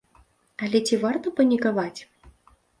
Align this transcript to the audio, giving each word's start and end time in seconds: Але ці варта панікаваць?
Але 0.67 0.81
ці 0.89 0.99
варта 1.05 1.35
панікаваць? 1.43 2.01